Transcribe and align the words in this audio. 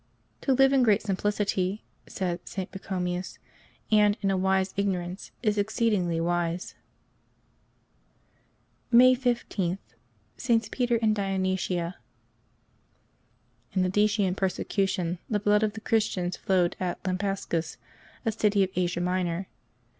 —"To 0.41 0.53
live 0.53 0.73
in 0.73 0.81
great 0.81 1.03
simplicity,'* 1.03 1.83
s^d 2.07 2.39
St. 2.45 2.71
Pachomius," 2.71 3.37
and 3.91 4.17
in 4.23 4.31
a 4.31 4.35
wise 4.35 4.73
ignorance, 4.75 5.29
is 5.43 5.59
exceeding 5.59 6.07
wise.'' 6.23 6.73
May 8.89 9.15
15.— 9.15 9.77
STS. 10.37 10.69
PETER 10.71 10.97
and 11.03 11.15
DIONYSIA. 11.15 11.93
IN 13.73 13.83
the 13.83 13.89
Decian 13.91 14.33
persecution 14.35 15.19
the 15.29 15.39
blood 15.39 15.61
of 15.61 15.73
the 15.73 15.81
Christians 15.81 16.35
flowed 16.35 16.75
at 16.79 16.97
Lampsacus, 17.05 17.77
a 18.25 18.31
city 18.31 18.63
of 18.63 18.71
Asia 18.75 19.01
Minor. 19.01 19.47